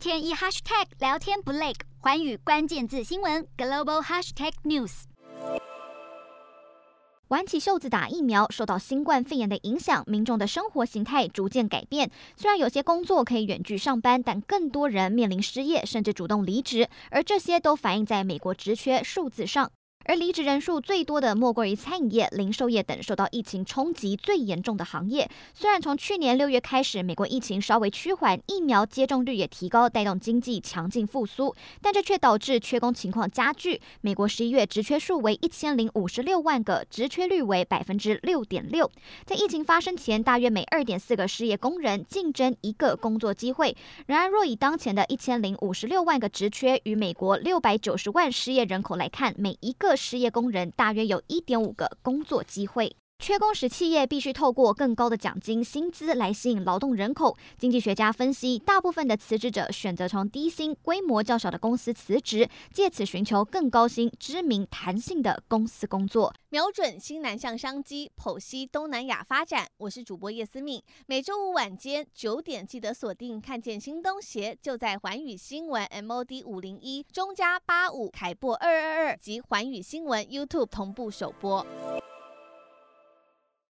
[0.00, 5.02] 天一 hashtag 聊天不累，环宇关键字新闻 global hashtag news。
[7.28, 12.10] 挽起袖子打疫苗，受到新冠肺炎的影响，民众的生活形态逐渐改变。
[12.34, 19.70] 虽然有些工作可以远距上班，但更多人面临失业，甚至主动离职，而这些都反映在美国职缺数字上。
[20.10, 25.30] 而离职人数最多的莫过于餐饮业、零售业等受到疫情冲击最严重的行业。
[25.54, 33.80] 虽然从去年六月开始，美国疫情稍微趋缓，疫苗接种率也提高，带动经济强劲复苏，但这却导致缺工情况加剧。
[34.00, 38.90] 美国十一月职缺数为一千零五十六万个，职缺率为百分之六点六。
[39.24, 43.76] 在疫情发生前，大约每二点四个失业工人竞争一个工作机会。
[44.06, 57.36] 然而，若以当前的一千零五十六万个职缺与美国六百九十万失业人口来看，每一个失业工人大约有一点五个工作机会，缺工时企业必须透过更高的奖金、薪资来吸引劳动人口。
[57.58, 66.32] 经济学家分析，大部分的辞职者选择从低薪、规模较小的公司辞职，借此寻求更高薪、知名、弹性的公司工作。
[66.48, 69.68] 瞄准新南向商机，剖析东南亚发展。
[69.76, 73.38] 我是主播叶思敏，每周五晚间九点记得锁定。
[73.38, 81.64] 看见新东协就在环宇新闻 MOD 五零一中加八五凯播二二二及环宇新闻 YouTube 同步首播。